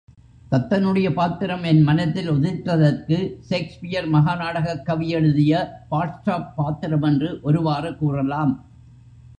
தத்தனுடைய 0.51 1.13
பாத்திரம் 1.13 1.63
என் 1.63 1.81
மனத்தில் 1.81 2.31
உதித்ததற்கு, 2.31 3.31
ஷேக்ஸ்பியர் 3.49 4.07
மகா 4.07 4.35
நாடகக் 4.35 4.85
கவி 4.85 5.09
எழுதிய 5.09 5.83
பால்ஸ்டாப் 5.91 6.53
பாத்திரமென்று 6.57 7.41
ஒருவாறு 7.41 7.97
கூறலாம். 7.97 8.65